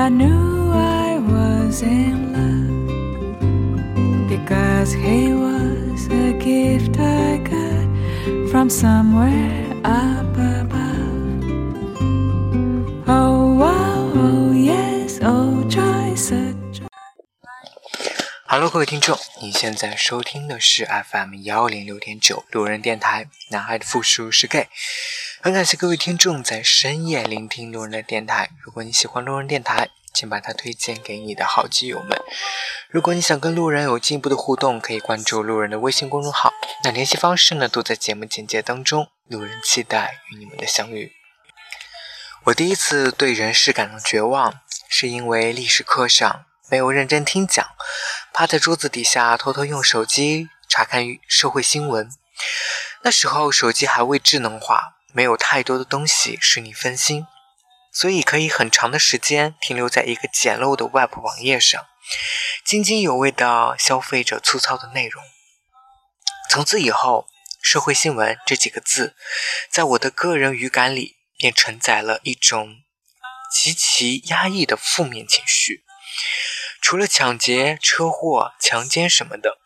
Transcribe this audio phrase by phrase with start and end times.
[0.00, 2.88] I knew I was in love
[4.30, 7.86] because he was a gift I got
[8.50, 11.44] from somewhere up above.
[13.06, 16.80] Oh, wow, oh, yes, oh, joy, such
[18.46, 24.68] Hello，各位听众，你现在收听的是 FM 幺零六点九路人电台，男孩的复数是 gay。
[25.42, 28.50] 很感谢各位听众在深夜聆听路人的电台。
[28.62, 32.20] 如果你喜欢路人电台，请把它推荐给你的好基友们。
[32.90, 36.52] 如果你想跟路人有进一步的互动，可以关注路人的微信公众号。
[36.84, 39.08] 那联系方式呢，都在节目简介当中。
[39.28, 41.10] 路人期待与你们的相遇。
[42.44, 47.66] 我第一次对人世感到绝望，是因为历史课上没有认真听讲，
[48.34, 52.10] 趴在桌子底下偷偷用手机查看社会新闻。
[53.04, 57.26] 那时候手机还未智能化，没有太多的东西使你分心，
[57.92, 61.86] 所以可以很长的时间停留在一个简陋的 Web 网页上，
[62.64, 65.22] 津津有味地消费着粗糙的内容。
[66.50, 67.28] 从此以后
[67.62, 69.14] ，“社会新闻”这几个字，
[69.70, 72.76] 在我的个人语感里便承载了一种
[73.52, 75.84] 极其压抑的负面情绪。
[76.82, 79.58] 除了抢劫、车祸、强奸什么的，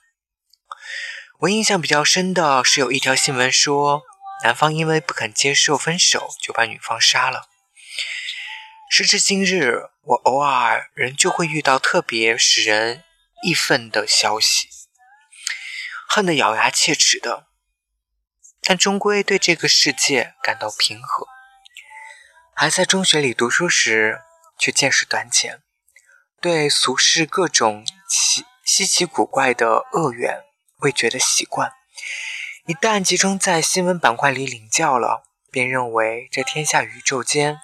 [1.40, 4.02] 我印象比较深的是有一条新闻说，
[4.42, 7.48] 男方因为不肯接受分手，就把女方杀了。
[8.90, 13.02] 时至今日，我偶尔仍旧会遇到特别使人
[13.42, 14.68] 义愤的消息。
[16.06, 17.48] 恨得咬牙切齿的，
[18.60, 21.27] 但终归对这个世界感到平和。
[22.55, 24.20] 还在中学里读书时，
[24.58, 25.62] 却见识短浅，
[26.40, 30.45] 对俗世各种奇稀奇古怪的恶缘
[30.80, 31.72] 未觉得习惯。
[32.67, 37.58] 一旦集中在新闻板块里领教了，便认为这天下宇宙间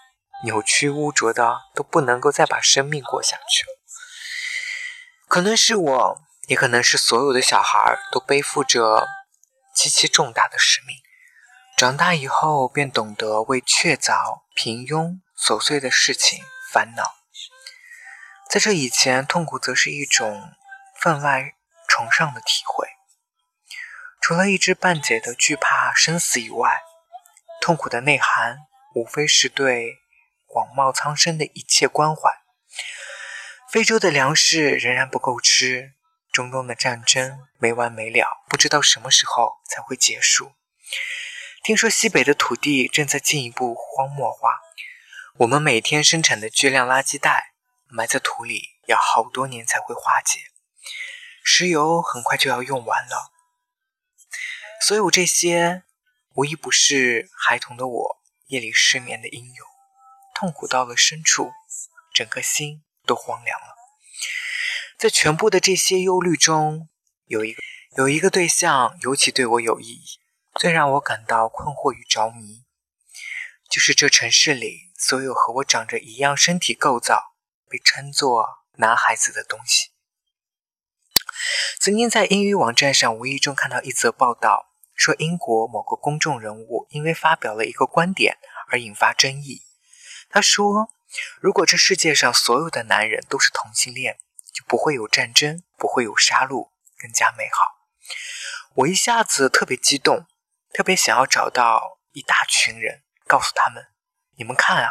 [0.44, 3.69] 扭曲污浊的都不能够再把生命过下去了。
[5.28, 6.21] 可能是我。
[6.47, 9.06] 也可能是所有的小孩都背负着
[9.72, 10.97] 极其重大的使命，
[11.77, 16.41] 长大以后便懂得为确凿、平庸、琐碎的事情
[16.72, 17.05] 烦恼。
[18.49, 20.50] 在这以前，痛苦则是一种
[20.99, 21.55] 分外
[21.87, 22.88] 崇尚的体会。
[24.30, 26.82] 除了一知半解的惧怕生死以外，
[27.60, 28.58] 痛苦的内涵
[28.94, 29.96] 无非是对
[30.46, 32.30] 广袤苍生的一切关怀。
[33.72, 35.94] 非洲的粮食仍然不够吃。
[36.30, 40.52] 中东的战争没完没了，不知道什么时候才会结束。
[41.64, 44.60] 听说西北的土地正在进一步荒漠化，
[45.38, 47.54] 我们每天生产的巨量垃圾袋
[47.88, 50.38] 埋在土里要好多年才会化解。
[51.42, 53.32] 石油很快就要用完了。
[54.82, 55.84] 所有这些，
[56.34, 59.64] 无一不是孩童的我夜里失眠的因由。
[60.34, 61.52] 痛苦到了深处，
[62.14, 63.76] 整个心都荒凉了。
[64.98, 66.88] 在全部的这些忧虑中，
[67.26, 67.62] 有一个
[67.98, 70.19] 有一个对象尤其对我有意义，
[70.54, 72.64] 最让我感到困惑与着迷，
[73.69, 77.34] 就是这城市里所有和我长着一样身体构造、
[77.69, 79.90] 被称作男孩子的东西。
[81.78, 84.69] 曾经在英语网站上无意中看到一则报道，
[85.00, 88.38] 说英国某个公众人物因为发表了一个观点
[88.69, 89.62] 而引发争议。
[90.28, 90.93] 他说
[91.41, 94.19] ：“如果这世界上所有的男人都是同性恋。”
[94.53, 97.87] 就不会有战争，不会有杀戮，更加美好。
[98.75, 100.27] 我一下子特别激动，
[100.72, 103.93] 特别想要找到一大群人，告诉他们：
[104.37, 104.91] 你们看啊，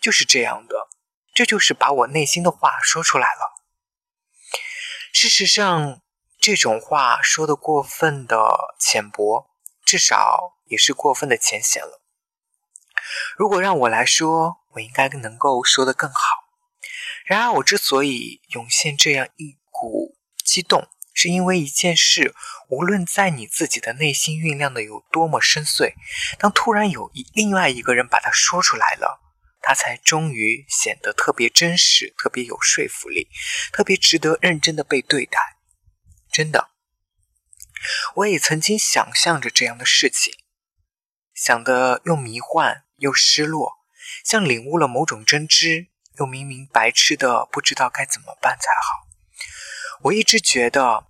[0.00, 0.88] 就是这样的，
[1.32, 3.54] 这就是把我内心的话说出来了。
[5.12, 6.02] 事实上，
[6.40, 9.50] 这种话说的过分的浅薄，
[9.84, 12.00] 至少也是过分的浅显了。
[13.36, 16.20] 如果让我来说，我应该能够说得更好。
[17.26, 22.34] 然而，我之所以涌现这样一股激动，是因为一件事，
[22.70, 25.92] 无论在你自己的内心酝酿的有多么深邃，
[26.38, 29.20] 当突然有一另外一个人把它说出来了，
[29.60, 33.28] 它才终于显得特别真实，特别有说服力，
[33.74, 35.58] 特别值得认真的被对待。
[36.32, 36.70] 真的，
[38.16, 40.34] 我也曾经想象着这样的事情，
[41.34, 43.78] 想的又迷幻又失落，
[44.24, 45.88] 像领悟了某种真知。
[46.18, 49.08] 又明明白痴的不知道该怎么办才好。
[50.02, 51.06] 我一直觉得，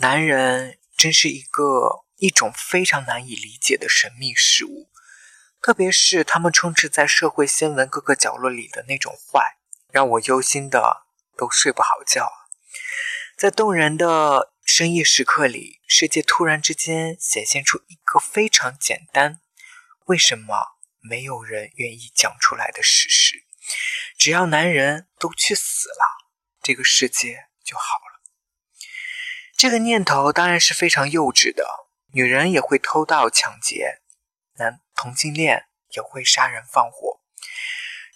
[0.00, 4.90] 男人真是一个一种非常难以理解的神秘事物，
[5.62, 9.56] 特别是他们充斥在社会新闻各个角落里的那种坏，
[9.90, 12.30] 让我忧心的都睡不好觉。
[13.38, 19.40] 在动人的深夜时刻里，世界突然之间显现出一个非常简单，
[20.06, 20.56] 为什么
[20.98, 23.44] 没有人愿意讲出来的事实。
[24.16, 28.20] 只要男人都去死了，这个世界就好了。
[29.56, 31.64] 这个念头当然是非常幼稚的。
[32.14, 34.00] 女人也会偷盗抢劫，
[34.56, 37.20] 男同性恋也会杀人放火。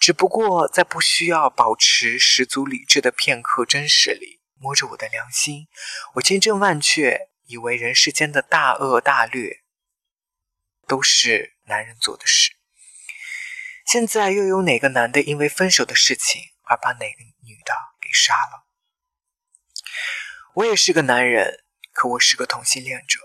[0.01, 5.67] 只不过在不需要保持十足理智的片刻真实里，摸着我的良心，
[6.15, 9.65] 我千真万确以为人世间的大恶大劣
[10.87, 12.53] 都是男人做的事。
[13.85, 18.65] 现在又有哪个男的因为分手的事情而把哪个女的给杀了？
[20.55, 23.19] 我也是个男人，可我是个同性恋者，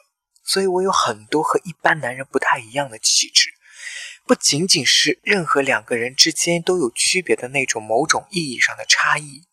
[0.44, 3.54] 所以我有很多和一般男人不太一样的气质。
[4.26, 9.48] 不仅仅是任何两个人之间都有区别的那种某种意义上的差异，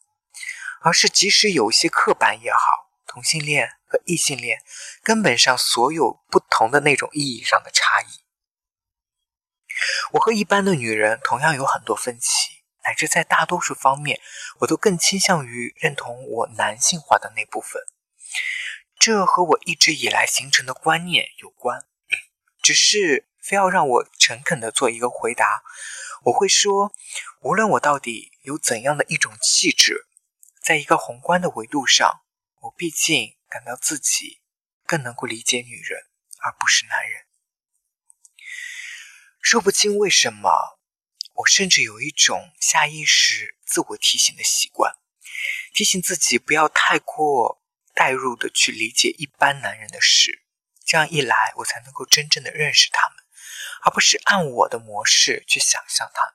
[0.84, 2.58] 而是即使有一些刻板也好，
[3.06, 4.62] 同性恋和异性恋
[5.02, 8.22] 根本上所有不同的那种意义上的差异。
[10.12, 14.20] 我和一般的女人同样有很多分歧，乃至在大多数方面，
[14.60, 17.82] 我都更倾向于认同我男性化的那部分。
[18.98, 21.86] 这和我一直以来形成的观念有关。
[22.62, 25.62] 只是非要让我诚恳地做一个回答，
[26.24, 26.92] 我会说，
[27.40, 30.06] 无论我到底有怎样的一种气质，
[30.64, 32.22] 在一个宏观的维度上，
[32.62, 34.40] 我毕竟感到自己
[34.86, 36.08] 更能够理解女人，
[36.40, 37.26] 而不是男人。
[39.42, 40.78] 说不清为什么，
[41.34, 44.96] 我甚至有一种下意识自我提醒的习惯，
[45.74, 47.62] 提醒自己不要太过
[47.94, 50.46] 代入的去理解一般男人的事，
[50.82, 53.18] 这样一来，我才能够真正的认识他们，
[53.82, 56.32] 而不是按我的模式去想象他。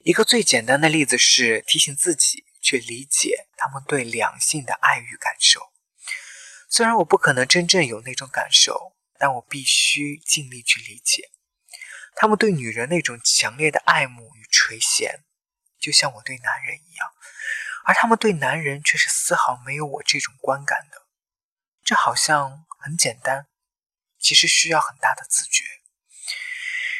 [0.00, 5.60] 一个最简单的例子是提醒自己去理解他们对两性的爱与感受。
[6.70, 11.30] 虽然我不可能真正有那种感受，但我必须尽力去理解。
[12.16, 15.20] 他们对女人那种强烈的爱慕与垂涎，
[15.78, 17.12] 就像我对男人一样，
[17.84, 21.06] 而他们对男人却是丝毫没有我这种观感的。
[21.84, 23.46] 这好像很简单，
[24.18, 25.64] 其实需要很大的自觉。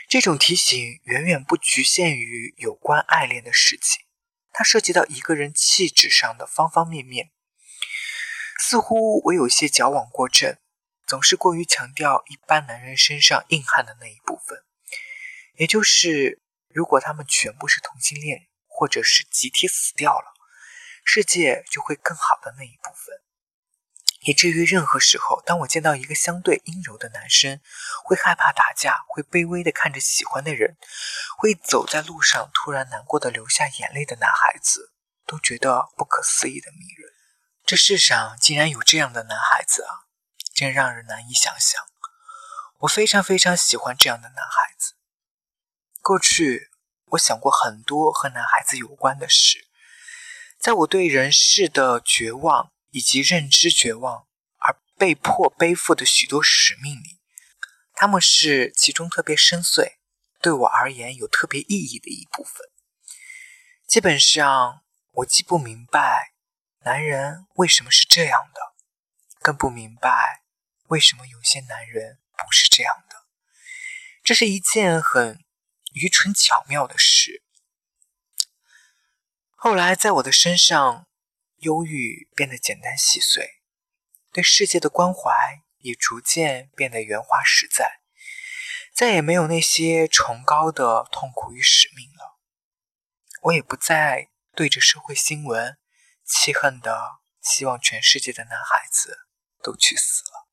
[0.09, 4.05] 这种提醒远远不局限于有关爱恋的事情，
[4.55, 7.33] 它涉及到一个人气质上的方方面面。
[8.61, 10.57] 似乎我有些矫枉过正，
[11.07, 14.65] 总是过于强调一般男人身上硬汉的那一部分。
[15.57, 20.33] 也就是，如果他们全部是同性恋，或者是集体死掉了，
[21.05, 23.24] 世界就会更好的那一部分。
[24.27, 27.61] 以至于任何时候，当我见到一个相对阴柔的男生，
[28.05, 30.77] 会害怕打架，会卑微的看着喜欢的人，
[31.39, 34.93] 会走在路上突然难过的流下眼泪的男孩子，
[35.27, 37.13] 都觉得不可思议的迷人。
[37.67, 40.05] 这世上竟然有这样的男孩子啊，
[40.55, 41.83] 真让人难以想象。
[42.81, 44.95] 我非常非常喜欢这样的男孩子。
[46.03, 46.71] 过去，
[47.13, 49.69] 我想过很多和男孩子有关的事。
[50.61, 57.21] 在我对人世的绝望以及认知绝望而被迫背负的许多使命里，
[57.93, 59.97] 他们是其中特别深邃、
[60.41, 62.69] 对我而言有特别意义的一部分。
[63.89, 66.35] 基本上，我既不明白
[66.85, 68.61] 男人为什么是这样的，
[69.41, 70.45] 更不明白
[70.85, 73.27] 为什么有些男人不是这样的。
[74.23, 75.45] 这是一件很……
[75.95, 77.43] 愚蠢巧妙的事。
[79.57, 81.07] 后来，在我的身上，
[81.65, 83.63] 忧郁变得简单细碎，
[84.33, 88.01] 对世界的关怀也逐渐变得圆滑实在，
[88.95, 92.39] 再也没有那些崇高的痛苦与使命了。
[93.45, 95.79] 我也不再对着社会新闻
[96.25, 99.27] 气恨的，希望全世界的男孩子
[99.63, 100.49] 都去死了。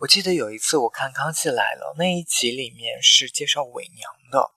[0.00, 4.54] 我记得有一次我看《康熙来了》那一集，里面是介绍伪娘的。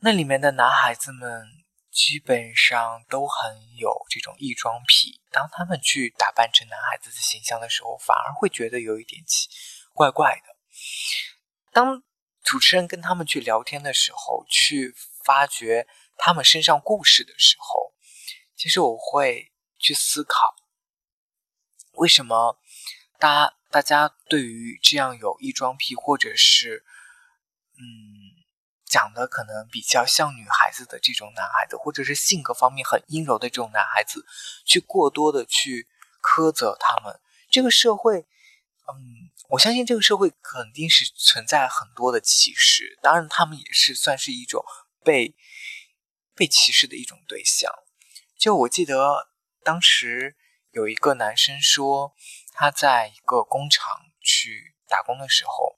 [0.00, 1.44] 那里面的男孩子们
[1.90, 9.48] 基本上都很有这种异装癖，当他们去打扮成男孩子的形象的时候，反而会觉得有一点奇
[9.92, 10.56] 怪怪的。
[11.70, 12.02] 当
[12.42, 14.94] 主持人跟他们去聊天的时候，去
[15.24, 17.94] 发掘他们身上故事的时候，
[18.56, 20.38] 其实我会去思考，
[21.92, 22.58] 为什么
[23.18, 23.52] 大。
[23.68, 26.82] 大家对于这样有异装癖，或者是
[27.74, 28.25] 嗯
[28.96, 34.24] 讲的可能比较像女孩子的这种男孩子，或者是性格方面很阴柔的这种男孩子，
[34.64, 35.86] 去过多的去
[36.22, 38.20] 苛责他们，这个社会，
[38.88, 38.96] 嗯，
[39.50, 44.64] 我相信这个社会肯定是存在很多的歧视，当然他们也是算是一种
[45.04, 45.36] 被
[46.34, 47.70] 被歧视的一种对象。
[48.38, 49.28] 就我记得
[49.62, 50.36] 当时
[50.70, 52.14] 有一个男生说。
[52.58, 55.76] 他在一个工厂去打工的时候，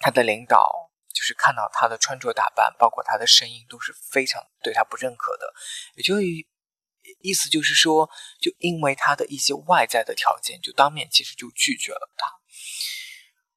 [0.00, 0.87] 他的领导
[1.28, 5.52] 是看到他的穿着打扮，包括他的声音，都是非常对他不认可的。
[5.94, 8.08] 也就意思就是说，
[8.40, 12.26] 就因为他的一些外在的条件，就当面其实就拒绝了他。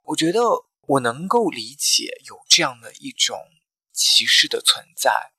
[0.04, 0.42] 我觉得
[0.88, 3.40] 我能够理解有这样的一种
[3.94, 5.32] 歧视的存在，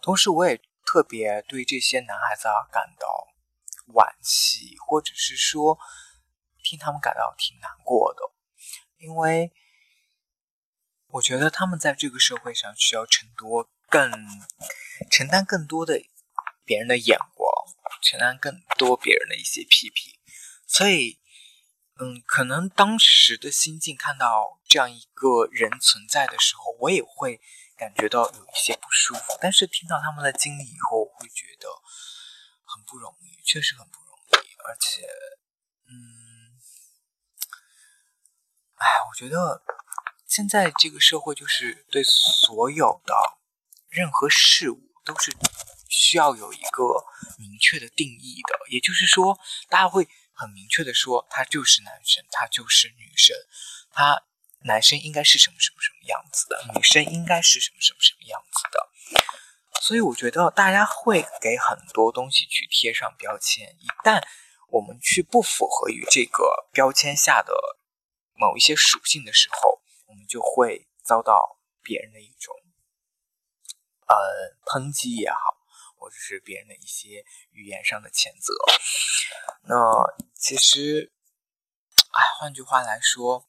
[0.00, 3.06] 同时我也特别对这些男孩子啊感到
[3.92, 5.78] 惋惜，或者是说
[6.62, 8.20] 替他们感到挺难过的，
[8.96, 9.52] 因为
[11.14, 14.10] 我觉得他们在这个社会上需要承多更
[15.10, 16.00] 承担更多的
[16.64, 17.50] 别人的眼光，
[18.02, 20.12] 承担更多别人的一些批评，
[20.66, 21.20] 所以。
[21.96, 27.40] 嗯，可能当时的心境看到这样一个人存在的时候，我也会
[27.76, 29.38] 感觉到有一些不舒服。
[29.40, 31.68] 但是听到他们的经历以后，我会觉得
[32.64, 34.34] 很不容易，确实很不容易。
[34.66, 35.06] 而且，
[35.86, 36.58] 嗯，
[38.74, 39.62] 哎，我觉得
[40.34, 43.14] 现在这个社会就是对所有的
[43.88, 45.30] 任何事物都是
[45.88, 46.82] 需要有一个
[47.38, 49.38] 明确的定义的，也就是说，
[49.68, 50.08] 大家会。
[50.36, 53.36] 很明确的说，他就是男生，他就是女生，
[53.92, 54.24] 他
[54.64, 58.90] 男生应该是什么什么什么样子的，女生应该是什么什么什么样子的。
[59.80, 64.20] 所以我觉得大家会给很多东西去贴上标签，一旦
[64.70, 67.54] 我们去不符合于这个标签下的
[68.34, 69.83] 某一些属性的时候，
[70.14, 72.54] 我们就会遭到别人的一种
[74.06, 74.14] 呃
[74.64, 75.58] 抨击也好。
[75.96, 78.52] 或者是别人的一些语言上的谴责，
[79.62, 79.74] 那
[80.34, 81.10] 其实，
[82.12, 83.46] 哎，换句话来说，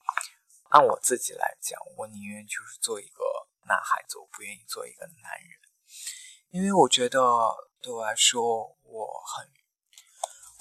[0.70, 3.26] 按我自己来讲，我宁愿就是做一个
[3.68, 5.60] 男孩子，我不愿意做一个男人，
[6.52, 7.20] 因为我觉得
[7.82, 9.52] 对我来说，我很，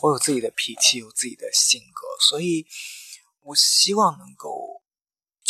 [0.03, 2.67] 我有自己的脾气，有自己的性格，所以
[3.43, 4.74] 我希望能够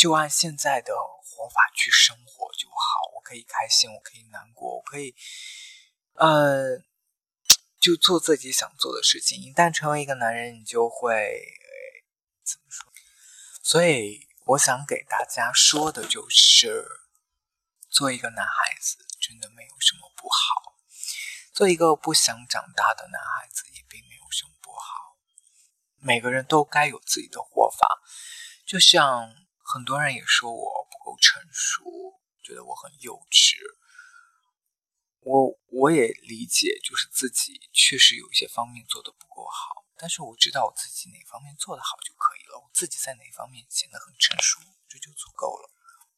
[0.05, 5.15] 就按现在的活法去生活就好，我可以开心，我可以难过，我可以。
[6.13, 6.77] 呃，
[7.79, 9.41] 就做自己想做的事情。
[9.41, 11.41] 一旦成为一个男人，你就会
[12.43, 12.85] 怎么说？
[13.63, 16.85] 所以我想给大家说的就是，
[17.89, 20.75] 做一个男孩子真的没有什么不好，
[21.51, 25.17] 做一个不想长大的男孩子也并没有什么不好。
[25.97, 27.87] 每个人都该有自己的活法。
[28.67, 29.44] 就像
[29.75, 31.83] 很多人也说我不够成熟，
[32.41, 33.59] 觉得我很幼稚。
[35.19, 42.57] 我我也理解，就是自己确实有一些方面做的不够好，但是我知道我自己哪方面做得好就可以了。
[42.57, 45.69] 我自己在哪方面显得很成熟，这就足够了。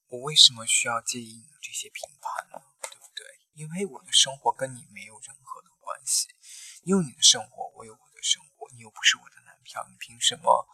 [0.10, 2.62] 我为什么需要介意你这些评判呢？
[2.84, 3.26] 对不对？
[3.56, 6.28] 因为我的生活跟你没有任何的关系。
[6.84, 10.70] 你有你的生活，我有我的生活，你又不是我的男票，你凭什么？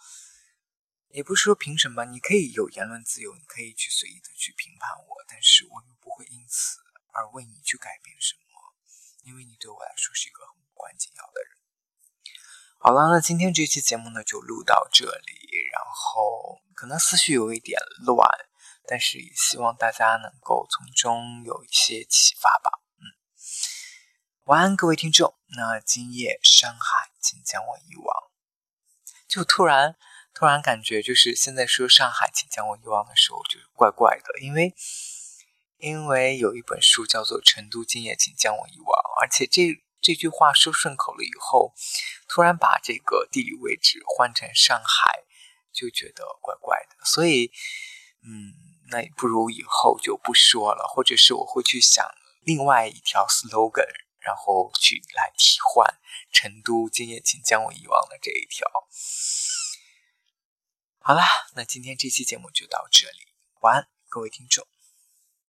[1.13, 6.79] 也不是说凭什么，你可以有言论自由，你可以去随意的去评判我，但是我又不会因此。
[7.11, 8.73] 而为你去改变什么？
[9.21, 11.51] 因为你对我来说是一个很无关紧要的人。
[12.79, 15.31] 好了，那今天这期节目呢就录到这里，
[15.71, 18.27] 然后可能思绪有一点乱，
[18.87, 22.81] 但是也希望大家能够从中有一些启发吧。
[22.97, 23.05] 嗯，
[24.45, 25.37] 晚安，各位听众。
[25.55, 28.31] 那今夜山海，请将我遗忘。
[29.27, 29.95] 就突然
[30.43, 34.75] 突然感觉，就是现在说上海，请将我遗忘的时候，就是怪怪的，因为。
[35.77, 38.87] 因为有一本书叫做《成都今夜，请将我遗忘》，
[39.21, 41.73] 而且这这句话说顺口了以后，
[42.27, 45.23] 突然把这个地理位置换成上海，
[45.73, 47.05] 就觉得怪怪的。
[47.05, 47.51] 所以，
[48.23, 48.51] 嗯，
[48.91, 52.05] 那也不如以后就不说了，或者是我会去想
[52.41, 53.87] 另外一条 slogan，
[54.19, 55.85] 然后去来替换
[56.31, 58.65] 《成都今夜，请将我遗忘》的这一条。
[61.05, 63.27] 好啦，那今天这期节目就到这里，
[63.59, 64.65] 晚安，各位听众。